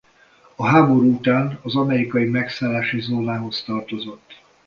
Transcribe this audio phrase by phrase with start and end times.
[0.55, 4.41] A háború után az amerikai megszállási zónához tartozott.